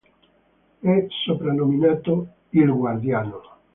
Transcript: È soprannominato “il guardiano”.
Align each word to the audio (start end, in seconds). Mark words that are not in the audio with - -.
È 0.79 1.05
soprannominato 1.09 2.27
“il 2.49 2.73
guardiano”. 2.73 3.39